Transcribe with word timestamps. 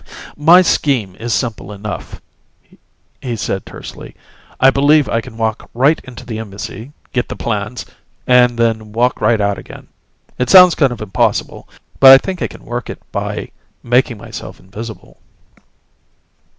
"My 0.35 0.63
scheme 0.63 1.15
is 1.19 1.31
simple 1.31 1.71
enough," 1.71 2.19
he 3.21 3.35
said 3.35 3.67
tersely. 3.67 4.15
"I 4.59 4.71
believe 4.71 5.07
I 5.07 5.21
can 5.21 5.37
walk 5.37 5.69
right 5.75 6.01
into 6.03 6.25
the 6.25 6.39
Embassy, 6.39 6.91
get 7.13 7.29
the 7.29 7.35
plans 7.35 7.85
and 8.25 8.57
then 8.57 8.93
walk 8.93 9.21
right 9.21 9.39
out 9.39 9.59
again. 9.59 9.89
It 10.39 10.49
sounds 10.49 10.73
kind 10.73 10.91
of 10.91 11.03
impossible, 11.03 11.69
but 11.99 12.13
I 12.13 12.17
think 12.17 12.41
I 12.41 12.47
can 12.47 12.65
work 12.65 12.89
it 12.89 12.99
by 13.11 13.51
making 13.83 14.17
myself 14.17 14.59
invisible." 14.59 15.19